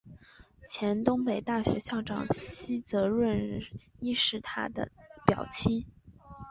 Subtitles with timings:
[0.67, 3.61] 前东北大学校长西泽润
[3.99, 4.89] 一是他的
[5.27, 5.85] 表亲。